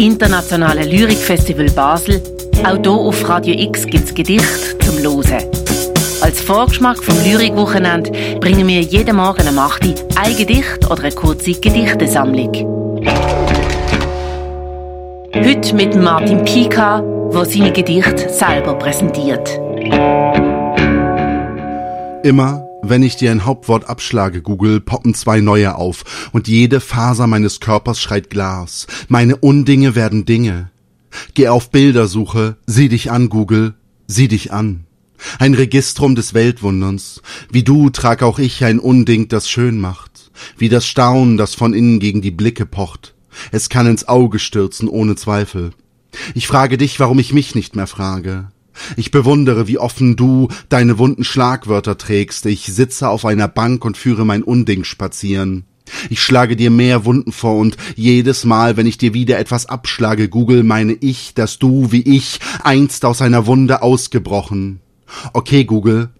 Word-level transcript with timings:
internationale 0.00 0.84
Lyrikfestival 0.84 1.70
Basel. 1.70 2.22
Auch 2.64 2.78
hier 2.82 2.90
auf 2.90 3.28
Radio 3.28 3.54
X 3.54 3.84
gibt 3.86 4.04
es 4.08 4.14
Gedichte 4.14 4.78
zum 4.78 5.02
Losen. 5.02 5.38
Als 6.22 6.40
Vorgeschmack 6.40 7.02
vom 7.02 7.14
Lyrikwochenende 7.22 8.10
bringen 8.40 8.66
wir 8.66 8.80
jeden 8.80 9.16
Morgen 9.16 9.46
am 9.46 9.58
8 9.58 9.86
Uhr 9.86 9.94
ein 10.16 10.36
Gedicht 10.36 10.90
oder 10.90 11.02
eine 11.02 11.12
kurze 11.12 11.52
Gedichtesammlung. 11.52 12.52
Heute 15.34 15.74
mit 15.74 15.94
Martin 15.94 16.44
Pika, 16.44 17.02
der 17.32 17.44
seine 17.44 17.72
Gedichte 17.72 18.28
selber 18.30 18.74
präsentiert. 18.74 19.48
Immer, 22.22 22.69
wenn 22.82 23.02
ich 23.02 23.16
dir 23.16 23.30
ein 23.30 23.44
Hauptwort 23.44 23.88
abschlage, 23.88 24.42
Google, 24.42 24.80
poppen 24.80 25.14
zwei 25.14 25.40
neue 25.40 25.76
auf 25.76 26.30
und 26.32 26.48
jede 26.48 26.80
Faser 26.80 27.26
meines 27.26 27.60
Körpers 27.60 28.00
schreit 28.00 28.30
Glas. 28.30 28.86
Meine 29.08 29.36
Undinge 29.36 29.94
werden 29.94 30.24
Dinge. 30.24 30.70
Geh 31.34 31.48
auf 31.48 31.70
Bildersuche, 31.70 32.56
sieh 32.66 32.88
dich 32.88 33.10
an, 33.10 33.28
Google, 33.28 33.74
sieh 34.06 34.28
dich 34.28 34.52
an. 34.52 34.84
Ein 35.38 35.54
Registrum 35.54 36.14
des 36.14 36.34
Weltwunderns. 36.34 37.20
Wie 37.50 37.62
du 37.62 37.90
trag 37.90 38.22
auch 38.22 38.38
ich 38.38 38.64
ein 38.64 38.78
Unding, 38.78 39.28
das 39.28 39.50
schön 39.50 39.78
macht. 39.78 40.30
Wie 40.56 40.68
das 40.68 40.86
Staunen, 40.86 41.36
das 41.36 41.54
von 41.54 41.74
innen 41.74 42.00
gegen 42.00 42.22
die 42.22 42.30
Blicke 42.30 42.64
pocht. 42.64 43.14
Es 43.52 43.68
kann 43.68 43.86
ins 43.86 44.08
Auge 44.08 44.38
stürzen, 44.38 44.88
ohne 44.88 45.16
Zweifel. 45.16 45.72
Ich 46.34 46.46
frage 46.46 46.78
dich, 46.78 46.98
warum 46.98 47.18
ich 47.18 47.32
mich 47.32 47.54
nicht 47.54 47.76
mehr 47.76 47.86
frage. 47.86 48.48
Ich 48.96 49.10
bewundere, 49.10 49.68
wie 49.68 49.78
offen 49.78 50.16
du 50.16 50.48
deine 50.68 50.98
wunden 50.98 51.24
Schlagwörter 51.24 51.98
trägst. 51.98 52.46
Ich 52.46 52.66
sitze 52.66 53.08
auf 53.08 53.24
einer 53.24 53.48
Bank 53.48 53.84
und 53.84 53.96
führe 53.96 54.24
mein 54.24 54.42
Unding 54.42 54.84
spazieren. 54.84 55.64
Ich 56.08 56.22
schlage 56.22 56.56
dir 56.56 56.70
mehr 56.70 57.04
Wunden 57.04 57.32
vor 57.32 57.56
und 57.56 57.76
jedes 57.96 58.44
Mal, 58.44 58.76
wenn 58.76 58.86
ich 58.86 58.98
dir 58.98 59.14
wieder 59.14 59.38
etwas 59.38 59.66
abschlage, 59.66 60.28
Google, 60.28 60.62
meine 60.62 60.92
ich, 60.92 61.34
dass 61.34 61.58
du, 61.58 61.90
wie 61.92 62.02
ich, 62.02 62.40
einst 62.62 63.04
aus 63.04 63.22
einer 63.22 63.46
Wunde 63.46 63.82
ausgebrochen. 63.82 64.80
Okay, 65.32 65.64
Google, 65.64 66.10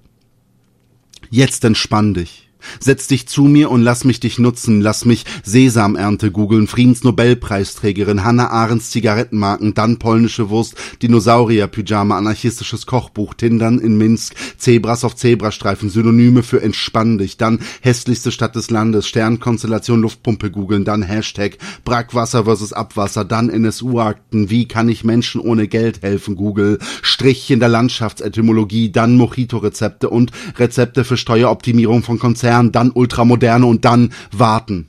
jetzt 1.31 1.65
entspann 1.65 2.15
dich. 2.15 2.50
Setz 2.79 3.07
dich 3.07 3.29
zu 3.29 3.45
mir 3.45 3.71
und 3.71 3.83
lass 3.83 4.05
mich 4.05 4.21
dich 4.21 4.39
nutzen, 4.39 4.81
lass 4.81 5.05
mich 5.05 5.25
Sesamernte 5.45 6.31
googeln, 6.31 6.67
Friedensnobelpreisträgerin, 6.67 8.25
Hannah 8.25 8.51
Arendts 8.51 8.91
Zigarettenmarken, 8.91 9.75
dann 9.75 9.99
polnische 9.99 10.51
Wurst, 10.51 10.75
Dinosaurier-Pyjama, 11.03 12.17
anarchistisches 12.17 12.87
Kochbuch, 12.87 13.35
Tindern 13.35 13.79
in 13.79 13.97
Minsk, 13.97 14.35
Zebras 14.59 15.05
auf 15.05 15.17
Zebrastreifen, 15.17 15.91
Synonyme 15.91 16.43
für 16.43 16.63
entspann 16.63 17.19
dich, 17.19 17.37
dann 17.37 17.61
hässlichste 17.81 18.33
Stadt 18.33 18.57
des 18.57 18.71
Landes, 18.71 19.07
Sternkonstellation 19.07 20.03
Luftpumpe 20.03 20.51
googeln, 20.51 20.85
dann 20.85 21.03
Hashtag 21.03 21.59
Brackwasser 21.85 22.45
versus 22.45 22.73
Abwasser, 22.73 23.25
dann 23.25 23.51
NSU-Akten, 23.51 24.51
wie 24.51 24.67
kann 24.67 24.89
ich 24.89 25.05
Menschen 25.05 25.41
ohne 25.41 25.69
Geld 25.69 26.03
helfen, 26.03 26.37
Google, 26.37 26.79
Strich 27.03 27.51
in 27.51 27.61
der 27.61 27.69
Landschaftsetymologie, 27.69 28.93
dann 28.93 29.17
Mojito-Rezepte 29.17 30.11
und 30.11 30.33
Rezepte 30.59 31.05
für 31.05 31.17
Steueroptimierung 31.17 32.03
von 32.03 32.19
Konzernen, 32.19 32.50
Konzern, 32.51 32.73
dann 32.73 32.91
Ultramoderne 32.91 33.67
und 33.67 33.85
dann 33.85 34.13
warten. 34.33 34.89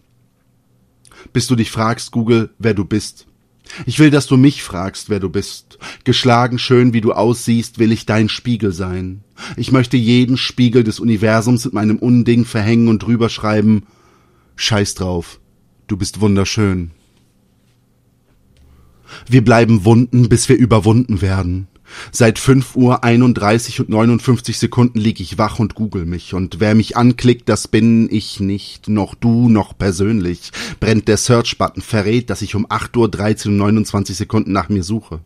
Bis 1.31 1.45
du 1.47 1.55
dich 1.55 1.69
fragst, 1.69 2.11
Google, 2.11 2.49
wer 2.57 2.73
du 2.73 2.85
bist. 2.85 3.27
Ich 3.85 3.99
will, 3.99 4.09
dass 4.09 4.25
du 4.25 4.35
mich 4.35 4.63
fragst, 4.63 5.09
wer 5.09 5.19
du 5.19 5.29
bist. 5.29 5.77
Geschlagen 6.03 6.57
schön, 6.57 6.91
wie 6.93 7.01
du 7.01 7.13
aussiehst, 7.13 7.77
will 7.77 7.91
ich 7.91 8.05
dein 8.05 8.27
Spiegel 8.27 8.73
sein. 8.73 9.23
Ich 9.55 9.71
möchte 9.71 9.95
jeden 9.95 10.37
Spiegel 10.37 10.83
des 10.83 10.99
Universums 10.99 11.65
mit 11.65 11.73
meinem 11.73 11.97
Unding 11.97 12.45
verhängen 12.45 12.87
und 12.87 13.03
drüber 13.03 13.29
schreiben, 13.29 13.83
Scheiß 14.55 14.95
drauf, 14.95 15.39
du 15.87 15.95
bist 15.95 16.19
wunderschön. 16.19 16.91
Wir 19.27 19.43
bleiben 19.43 19.85
wunden, 19.85 20.29
bis 20.29 20.49
wir 20.49 20.57
überwunden 20.57 21.21
werden. 21.21 21.67
Seit 22.11 22.39
fünf 22.39 22.75
Uhr 22.75 23.03
einunddreißig 23.03 23.79
und 23.79 23.89
neunundfünfzig 23.89 24.57
Sekunden 24.57 24.99
lieg 24.99 25.19
ich 25.19 25.37
wach 25.37 25.59
und 25.59 25.75
google 25.75 26.05
mich. 26.05 26.33
Und 26.33 26.59
wer 26.59 26.75
mich 26.75 26.97
anklickt, 26.97 27.49
das 27.49 27.67
bin 27.67 28.07
ich 28.11 28.39
nicht. 28.39 28.87
Noch 28.87 29.15
du, 29.15 29.49
noch 29.49 29.77
persönlich. 29.77 30.51
Brennt 30.79 31.07
der 31.07 31.17
Search-Button, 31.17 31.81
verrät, 31.81 32.29
dass 32.29 32.41
ich 32.41 32.55
um 32.55 32.65
acht 32.69 32.95
Uhr 32.97 33.09
dreizehn 33.09 33.51
und 33.51 33.57
neunundzwanzig 33.57 34.17
Sekunden 34.17 34.51
nach 34.51 34.69
mir 34.69 34.83
suche. 34.83 35.21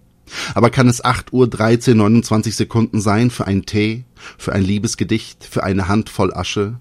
Aber 0.56 0.72
kann 0.72 0.88
es 0.88 1.06
acht 1.06 1.34
Uhr 1.34 1.48
dreizehn 1.48 1.98
neunundzwanzig 1.98 2.56
Sekunden 2.56 3.00
sein 3.00 3.30
für 3.30 3.46
einen 3.46 3.66
Tee, 3.66 4.06
für 4.38 4.54
ein 4.54 4.64
Liebesgedicht, 4.64 5.44
für 5.44 5.64
eine 5.64 5.88
Handvoll 5.88 6.34
Asche? 6.34 6.80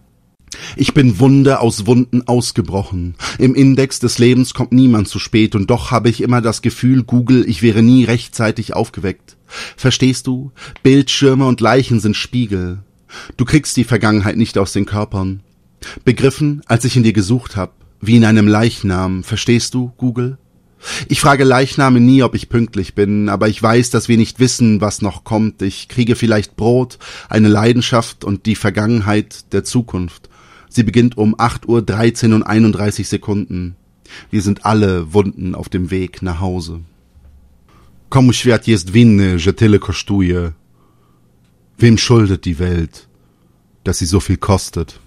Ich 0.77 0.95
bin 0.95 1.19
Wunde 1.19 1.61
aus 1.61 1.87
Wunden 1.87 2.27
ausgebrochen. 2.27 3.15
Im 3.39 3.55
Index 3.55 3.99
des 3.99 4.19
Lebens 4.19 4.55
kommt 4.55 4.73
niemand 4.73 5.09
zu 5.09 5.19
spät 5.19 5.55
und 5.55 5.71
doch 5.71 5.91
habe 5.91 6.09
ich 6.09 6.21
immer 6.21 6.41
das 6.41 6.63
Gefühl, 6.63 7.05
Google, 7.05 7.45
ich 7.49 7.63
wäre 7.63 7.83
nie 7.83 8.05
rechtzeitig 8.05 8.75
aufgeweckt. 8.75 9.37
Verstehst 9.77 10.27
du? 10.27 10.53
Bildschirme 10.83 11.47
und 11.47 11.61
Leichen 11.61 12.01
sind 12.01 12.17
Spiegel. 12.17 12.81
Du 13.37 13.45
kriegst 13.45 13.77
die 13.77 13.85
Vergangenheit 13.85 14.37
nicht 14.37 14.59
aus 14.59 14.73
den 14.73 14.87
Körpern. 14.87 15.43
Begriffen, 16.05 16.63
als 16.67 16.85
ich 16.85 16.97
in 16.97 17.03
dir 17.03 17.13
gesucht 17.13 17.57
hab, 17.57 17.75
wie 18.01 18.17
in 18.17 18.25
einem 18.25 18.49
Leichnam. 18.49 19.23
Verstehst 19.23 19.75
du, 19.75 19.93
Google? 19.97 20.39
Ich 21.09 21.21
frage 21.21 21.45
Leichname 21.45 22.01
nie, 22.01 22.23
ob 22.23 22.35
ich 22.35 22.49
pünktlich 22.49 22.95
bin, 22.95 23.29
aber 23.29 23.49
ich 23.49 23.63
weiß, 23.63 23.91
dass 23.91 24.09
wir 24.09 24.17
nicht 24.17 24.39
wissen, 24.39 24.81
was 24.81 25.03
noch 25.03 25.25
kommt. 25.25 25.63
Ich 25.63 25.89
kriege 25.89 26.15
vielleicht 26.15 26.57
Brot, 26.57 26.99
eine 27.29 27.49
Leidenschaft 27.49 28.25
und 28.25 28.47
die 28.47 28.55
Vergangenheit 28.55 29.53
der 29.53 29.65
Zukunft. 29.65 30.29
Sie 30.75 30.83
beginnt 30.83 31.17
um 31.17 31.37
8 31.39 31.69
Uhr 31.69 31.83
13 31.83 32.33
und 32.33 32.43
31 32.43 33.09
Sekunden. 33.09 33.77
Wir 34.33 34.43
sind 34.43 34.67
alle 34.67 35.15
Wunden 35.15 35.55
auf 35.55 35.69
dem 35.69 35.93
Weg 35.93 36.21
nach 36.21 36.41
Hause. 36.41 36.81
Komu 38.11 38.33
świat 38.33 38.67
jest 38.67 38.93
winny, 38.93 39.39
że 39.39 39.55
tyle? 39.55 39.79
Wem 41.79 41.97
schuldet 41.97 42.45
die 42.45 42.59
Welt, 42.59 43.07
dass 43.85 43.99
sie 43.99 44.07
so 44.07 44.19
viel 44.19 44.37
kostet? 44.37 44.99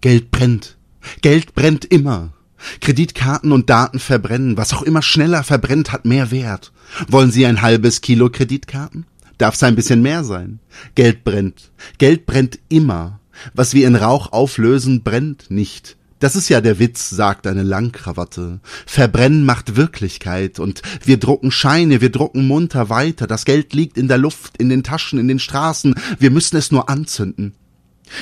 Geld 0.00 0.30
brennt. 0.30 0.76
Geld 1.22 1.54
brennt 1.56 1.84
immer. 1.84 2.32
Kreditkarten 2.80 3.50
und 3.50 3.68
Daten 3.68 3.98
verbrennen. 3.98 4.56
Was 4.56 4.72
auch 4.72 4.82
immer 4.82 5.02
schneller 5.02 5.42
verbrennt, 5.42 5.90
hat 5.90 6.04
mehr 6.04 6.30
Wert. 6.30 6.72
Wollen 7.08 7.32
Sie 7.32 7.46
ein 7.46 7.62
halbes 7.62 8.00
Kilo 8.00 8.30
Kreditkarten? 8.30 9.06
Darf 9.38 9.54
es 9.56 9.62
ein 9.64 9.74
bisschen 9.74 10.02
mehr 10.02 10.22
sein? 10.22 10.60
Geld 10.94 11.24
brennt. 11.24 11.72
Geld 11.98 12.26
brennt 12.26 12.60
immer. 12.68 13.18
Was 13.54 13.74
wir 13.74 13.86
in 13.86 13.96
Rauch 13.96 14.32
auflösen, 14.32 15.02
brennt 15.02 15.50
nicht. 15.50 15.96
Das 16.18 16.34
ist 16.34 16.48
ja 16.48 16.62
der 16.62 16.78
Witz, 16.78 17.10
sagt 17.10 17.46
eine 17.46 17.62
Langkrawatte. 17.62 18.60
Verbrennen 18.86 19.44
macht 19.44 19.76
Wirklichkeit 19.76 20.58
und 20.58 20.80
wir 21.04 21.18
drucken 21.18 21.50
Scheine, 21.50 22.00
wir 22.00 22.10
drucken 22.10 22.46
munter 22.46 22.88
weiter. 22.88 23.26
Das 23.26 23.44
Geld 23.44 23.74
liegt 23.74 23.98
in 23.98 24.08
der 24.08 24.16
Luft, 24.16 24.56
in 24.56 24.70
den 24.70 24.82
Taschen, 24.82 25.18
in 25.18 25.28
den 25.28 25.38
Straßen. 25.38 25.94
Wir 26.18 26.30
müssen 26.30 26.56
es 26.56 26.72
nur 26.72 26.88
anzünden. 26.88 27.54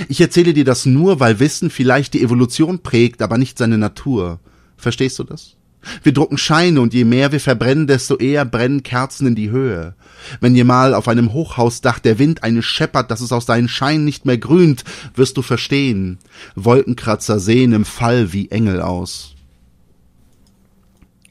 Ich 0.08 0.20
erzähle 0.20 0.54
dir 0.54 0.64
das 0.64 0.86
nur, 0.86 1.20
weil 1.20 1.38
Wissen 1.38 1.70
vielleicht 1.70 2.14
die 2.14 2.22
Evolution 2.22 2.80
prägt, 2.80 3.22
aber 3.22 3.38
nicht 3.38 3.58
seine 3.58 3.78
Natur. 3.78 4.40
Verstehst 4.76 5.18
du 5.18 5.24
das? 5.24 5.56
Wir 6.02 6.12
drucken 6.12 6.38
Scheine 6.38 6.80
und 6.80 6.94
je 6.94 7.04
mehr 7.04 7.32
wir 7.32 7.40
verbrennen, 7.40 7.86
desto 7.86 8.16
eher 8.16 8.44
brennen 8.44 8.82
Kerzen 8.82 9.26
in 9.26 9.34
die 9.34 9.50
Höhe. 9.50 9.94
Wenn 10.40 10.54
dir 10.54 10.64
mal 10.64 10.94
auf 10.94 11.08
einem 11.08 11.32
Hochhausdach 11.32 11.98
der 11.98 12.18
Wind 12.18 12.42
eine 12.42 12.62
scheppert, 12.62 13.10
dass 13.10 13.20
es 13.20 13.32
aus 13.32 13.46
deinen 13.46 13.68
Scheinen 13.68 14.04
nicht 14.04 14.24
mehr 14.24 14.38
grünt, 14.38 14.84
wirst 15.14 15.36
du 15.36 15.42
verstehen. 15.42 16.18
Wolkenkratzer 16.54 17.38
sehen 17.38 17.72
im 17.72 17.84
Fall 17.84 18.32
wie 18.32 18.50
Engel 18.50 18.80
aus. 18.80 19.34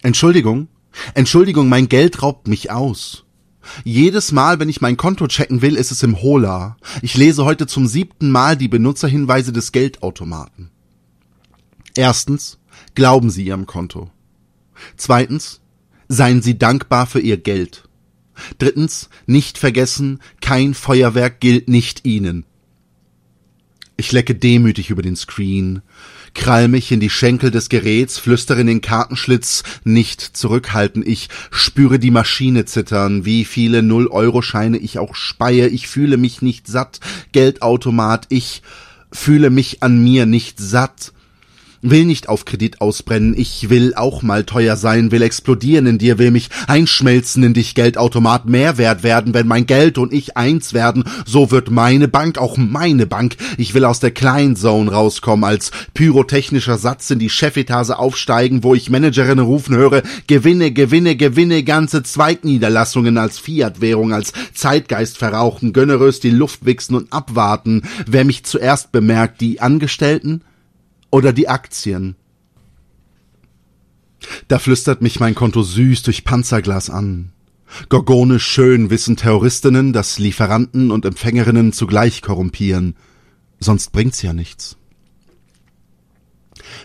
Entschuldigung, 0.01 0.67
Entschuldigung, 1.13 1.69
mein 1.69 1.89
Geld 1.89 2.21
raubt 2.21 2.47
mich 2.47 2.71
aus. 2.71 3.23
Jedes 3.83 4.31
Mal, 4.31 4.59
wenn 4.59 4.69
ich 4.69 4.81
mein 4.81 4.97
Konto 4.97 5.27
checken 5.27 5.61
will, 5.61 5.75
ist 5.75 5.91
es 5.91 6.03
im 6.03 6.21
Hola. 6.21 6.77
Ich 7.01 7.15
lese 7.15 7.45
heute 7.45 7.67
zum 7.67 7.87
siebten 7.87 8.29
Mal 8.29 8.57
die 8.57 8.67
Benutzerhinweise 8.67 9.53
des 9.53 9.71
Geldautomaten. 9.71 10.69
Erstens, 11.95 12.59
glauben 12.95 13.29
Sie 13.29 13.45
Ihrem 13.45 13.65
Konto. 13.65 14.09
Zweitens, 14.97 15.61
seien 16.07 16.41
Sie 16.41 16.57
dankbar 16.57 17.07
für 17.07 17.19
Ihr 17.19 17.37
Geld. 17.37 17.83
Drittens, 18.57 19.09
nicht 19.25 19.57
vergessen, 19.57 20.19
kein 20.41 20.73
Feuerwerk 20.73 21.39
gilt 21.39 21.69
nicht 21.69 22.05
Ihnen. 22.05 22.45
Ich 23.95 24.11
lecke 24.11 24.33
demütig 24.33 24.89
über 24.89 25.03
den 25.03 25.15
Screen, 25.15 25.83
krall 26.33 26.67
mich 26.67 26.91
in 26.91 26.99
die 26.99 27.11
Schenkel 27.11 27.51
des 27.51 27.69
Geräts, 27.69 28.17
flüstere 28.17 28.61
in 28.61 28.67
den 28.67 28.81
Kartenschlitz, 28.81 29.63
nicht 29.83 30.21
zurückhalten. 30.21 31.03
Ich 31.05 31.29
spüre 31.51 31.99
die 31.99 32.09
Maschine 32.09 32.65
zittern, 32.65 33.23
wie 33.23 33.45
viele 33.45 33.83
Null-Euro-Scheine 33.83 34.77
ich 34.77 34.97
auch 34.97 35.13
speie. 35.13 35.67
Ich 35.67 35.87
fühle 35.87 36.17
mich 36.17 36.41
nicht 36.41 36.67
satt. 36.67 37.01
Geldautomat, 37.33 38.25
ich 38.29 38.63
fühle 39.11 39.51
mich 39.51 39.83
an 39.83 40.03
mir 40.03 40.25
nicht 40.25 40.59
satt. 40.59 41.12
Will 41.83 42.05
nicht 42.05 42.29
auf 42.29 42.45
Kredit 42.45 42.81
ausbrennen, 42.81 43.35
ich 43.37 43.69
will 43.69 43.93
auch 43.95 44.23
mal 44.23 44.45
teuer 44.45 44.75
sein, 44.75 45.11
will 45.11 45.21
explodieren 45.21 45.85
in 45.85 45.97
dir, 45.97 46.17
will 46.17 46.31
mich 46.31 46.49
einschmelzen 46.67 47.43
in 47.43 47.53
dich, 47.53 47.75
Geldautomat 47.75 48.47
Mehrwert 48.47 49.03
werden, 49.03 49.33
wenn 49.33 49.47
mein 49.47 49.65
Geld 49.65 49.97
und 49.97 50.13
ich 50.13 50.37
eins 50.37 50.73
werden, 50.73 51.03
so 51.25 51.51
wird 51.51 51.69
meine 51.69 52.07
Bank 52.07 52.37
auch 52.37 52.57
meine 52.57 53.05
Bank. 53.05 53.35
Ich 53.57 53.73
will 53.73 53.85
aus 53.85 53.99
der 53.99 54.11
Kleinzone 54.11 54.91
rauskommen, 54.91 55.43
als 55.43 55.71
pyrotechnischer 55.93 56.77
Satz 56.77 57.09
in 57.11 57.19
die 57.19 57.29
Chefetage 57.29 57.97
aufsteigen, 57.97 58.63
wo 58.63 58.73
ich 58.73 58.89
Managerinnen 58.89 59.45
rufen 59.45 59.75
höre, 59.75 60.03
Gewinne, 60.27 60.71
Gewinne, 60.71 61.15
Gewinne, 61.15 61.63
ganze 61.63 62.03
Zweigniederlassungen 62.03 63.17
als 63.17 63.39
Fiat-Währung, 63.39 64.13
als 64.13 64.31
Zeitgeist 64.53 65.17
verrauchen, 65.17 65.73
gönnerös 65.73 66.21
die 66.21 66.29
Luft 66.29 66.65
wichsen 66.65 66.95
und 66.95 67.11
abwarten, 67.11 67.83
wer 68.07 68.23
mich 68.23 68.45
zuerst 68.45 68.91
bemerkt, 68.91 69.41
die 69.41 69.59
Angestellten 69.59 70.41
oder 71.13 71.31
die 71.31 71.47
Aktien. 71.47 72.15
Da 74.47 74.57
flüstert 74.57 75.03
mich 75.03 75.19
mein 75.19 75.35
Konto 75.35 75.61
süß 75.61 76.01
durch 76.01 76.23
Panzerglas 76.23 76.89
an. 76.89 77.33
Gorgonisch 77.87 78.47
schön 78.47 78.89
wissen 78.89 79.15
Terroristinnen, 79.15 79.93
dass 79.93 80.17
Lieferanten 80.17 80.89
und 80.89 81.05
Empfängerinnen 81.05 81.71
zugleich 81.71 82.23
korrumpieren. 82.23 82.95
Sonst 83.59 83.91
bringt's 83.91 84.23
ja 84.23 84.33
nichts. 84.33 84.75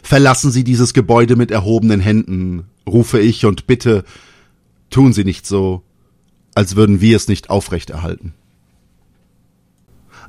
Verlassen 0.02 0.50
Sie 0.50 0.62
dieses 0.62 0.92
Gebäude 0.92 1.34
mit 1.34 1.50
erhobenen 1.50 2.00
Händen, 2.00 2.66
rufe 2.86 3.18
ich 3.20 3.46
und 3.46 3.66
bitte, 3.66 4.04
tun 4.90 5.14
Sie 5.14 5.24
nicht 5.24 5.46
so, 5.46 5.82
als 6.54 6.76
würden 6.76 7.00
wir 7.00 7.16
es 7.16 7.28
nicht 7.28 7.48
aufrechterhalten. 7.48 8.34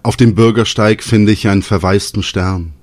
Auf 0.04 0.16
dem 0.16 0.36
Bürgersteig 0.36 1.04
finde 1.04 1.34
ich 1.34 1.50
einen 1.50 1.64
verwaisten 1.64 2.24
Stern 2.24 2.74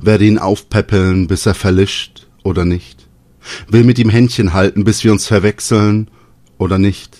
werde 0.00 0.26
ihn 0.26 0.38
aufpäppeln, 0.38 1.26
bis 1.26 1.46
er 1.46 1.54
verlischt 1.54 2.26
oder 2.42 2.64
nicht, 2.64 3.06
will 3.68 3.84
mit 3.84 3.98
ihm 3.98 4.10
Händchen 4.10 4.52
halten, 4.52 4.84
bis 4.84 5.04
wir 5.04 5.12
uns 5.12 5.26
verwechseln 5.26 6.08
oder 6.58 6.78
nicht, 6.78 7.18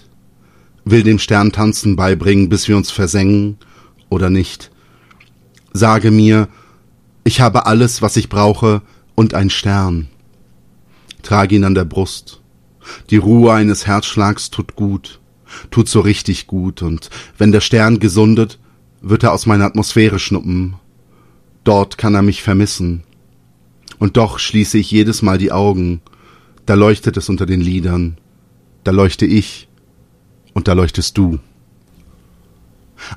will 0.84 1.02
dem 1.02 1.18
Stern 1.18 1.52
tanzen 1.52 1.96
beibringen, 1.96 2.48
bis 2.48 2.68
wir 2.68 2.76
uns 2.76 2.90
versengen 2.90 3.58
oder 4.08 4.30
nicht. 4.30 4.70
Sage 5.72 6.10
mir, 6.10 6.48
ich 7.24 7.40
habe 7.40 7.66
alles, 7.66 8.02
was 8.02 8.16
ich 8.16 8.28
brauche 8.28 8.82
und 9.14 9.34
ein 9.34 9.50
Stern. 9.50 10.08
Trage 11.22 11.56
ihn 11.56 11.64
an 11.64 11.74
der 11.74 11.84
Brust. 11.84 12.40
Die 13.10 13.16
Ruhe 13.16 13.52
eines 13.52 13.86
Herzschlags 13.86 14.50
tut 14.50 14.76
gut, 14.76 15.20
tut 15.70 15.88
so 15.88 16.00
richtig 16.00 16.46
gut, 16.46 16.82
und 16.82 17.10
wenn 17.36 17.50
der 17.50 17.60
Stern 17.60 17.98
gesundet, 17.98 18.60
wird 19.02 19.24
er 19.24 19.32
aus 19.32 19.44
meiner 19.44 19.64
Atmosphäre 19.64 20.20
schnuppen 20.20 20.76
Dort 21.66 21.98
kann 21.98 22.14
er 22.14 22.22
mich 22.22 22.44
vermissen. 22.44 23.02
Und 23.98 24.16
doch 24.16 24.38
schließe 24.38 24.78
ich 24.78 24.92
jedes 24.92 25.20
Mal 25.20 25.36
die 25.36 25.50
Augen, 25.50 26.00
da 26.64 26.74
leuchtet 26.74 27.16
es 27.16 27.28
unter 27.28 27.44
den 27.44 27.60
Lidern, 27.60 28.18
da 28.84 28.92
leuchte 28.92 29.26
ich 29.26 29.66
und 30.54 30.68
da 30.68 30.74
leuchtest 30.74 31.18
du. 31.18 31.40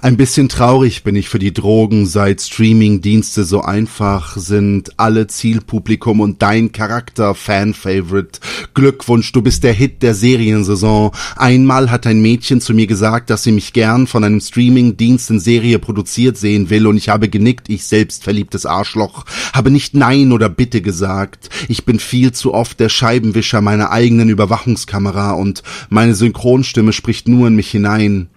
Ein 0.02 0.18
bisschen 0.18 0.50
traurig 0.50 1.04
bin 1.04 1.16
ich 1.16 1.30
für 1.30 1.40
die 1.40 1.54
Drogen, 1.54 2.06
seit 2.06 2.42
Streaming-Dienste 2.42 3.44
so 3.44 3.62
einfach 3.62 4.38
sind, 4.38 4.92
alle 4.98 5.28
Zielpublikum 5.28 6.20
und 6.20 6.42
dein 6.42 6.72
Charakter 6.72 7.36
Fan-Favorite. 7.36 8.40
Glückwunsch, 8.74 9.32
du 9.32 9.42
bist 9.42 9.64
der 9.64 9.74
Hit 9.74 10.04
der 10.04 10.14
Seriensaison. 10.14 11.12
Einmal 11.36 11.92
hat 11.92 12.08
ein 12.08 12.22
Mädchen 12.22 12.62
zu 12.62 12.74
mir 12.74 12.88
gesagt, 12.88 13.30
dass 13.30 13.44
sie 13.44 13.52
mich 13.52 13.74
gern 13.74 14.08
von 14.08 14.24
einem 14.24 14.40
Streaming-Dienst 14.40 15.30
in 15.32 15.40
Serie 15.40 15.80
produziert 15.80 16.38
sehen 16.38 16.70
will 16.70 16.88
und 16.88 16.98
ich 16.98 17.10
habe 17.10 17.30
genickt, 17.30 17.70
ich 17.70 17.86
selbst 17.86 18.24
verliebtes 18.24 18.66
Arschloch, 18.66 19.26
habe 19.54 19.72
nicht 19.72 19.94
Nein 19.94 20.32
oder 20.32 20.50
Bitte 20.50 20.82
gesagt. 20.82 21.50
Ich 21.68 21.86
bin 21.86 22.00
viel 22.00 22.32
zu 22.32 22.54
oft 22.54 22.80
der 22.80 22.90
Scheibenwischer 22.90 23.62
meiner 23.62 23.92
eigenen 23.92 24.30
Überwachungskamera 24.30 25.32
und 25.32 25.64
meine 25.90 26.16
Synchronstimme 26.16 26.94
spricht 26.94 27.28
nur 27.28 27.48
in 27.48 27.56
mich 27.56 27.72
hinein. 27.72 28.30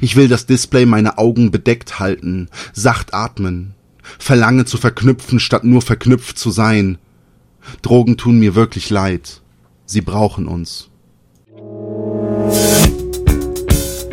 Ich 0.00 0.16
will 0.16 0.28
das 0.28 0.46
Display 0.46 0.86
meine 0.86 1.18
Augen 1.18 1.50
bedeckt 1.50 1.98
halten, 1.98 2.48
sacht 2.72 3.14
atmen, 3.14 3.74
verlange 4.18 4.64
zu 4.64 4.78
verknüpfen, 4.78 5.40
statt 5.40 5.64
nur 5.64 5.82
verknüpft 5.82 6.38
zu 6.38 6.50
sein. 6.50 6.98
Drogen 7.82 8.16
tun 8.16 8.38
mir 8.38 8.54
wirklich 8.54 8.90
leid. 8.90 9.40
Sie 9.86 10.00
brauchen 10.00 10.46
uns. 10.46 10.88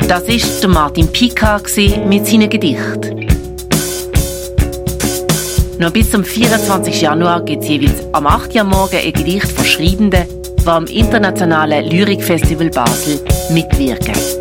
Das 0.06 0.24
ist 0.24 0.66
Martin 0.66 1.06
Pika 1.12 1.60
mit 2.08 2.26
seinen 2.26 2.50
Gedichten. 2.50 3.28
Noch 5.78 5.92
bis 5.92 6.10
zum 6.10 6.24
24. 6.24 7.00
Januar 7.00 7.42
gibt 7.44 7.62
es 7.62 7.68
jeweils 7.68 8.02
am 8.12 8.26
8. 8.26 8.54
Uhr 8.56 8.64
morgen 8.64 8.96
ein 8.96 9.12
Gedicht 9.12 9.50
von 9.50 9.64
Schreibenden, 9.64 10.24
die 10.60 10.66
am 10.66 10.84
Internationalen 10.86 11.88
Lyrikfestival 11.88 12.68
Basel 12.70 13.20
mitwirken. 13.50 14.39